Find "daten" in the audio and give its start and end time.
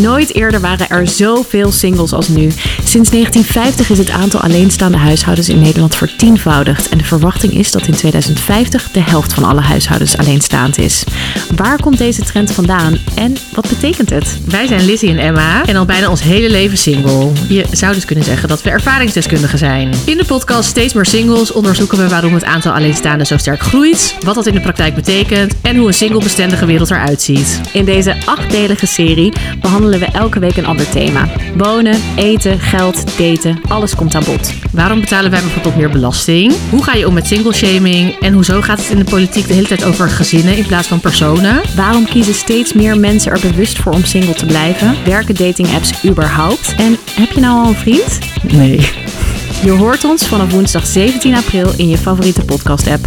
33.18-33.60